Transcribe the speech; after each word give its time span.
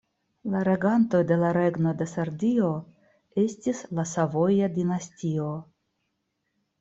La 0.51 0.59
regantoj 0.67 1.19
de 1.31 1.35
la 1.41 1.49
Regno 1.57 1.91
de 1.99 2.07
Sardio 2.13 2.69
estis 3.41 3.81
la 3.99 4.05
Savoja 4.13 4.71
dinastio. 4.79 5.51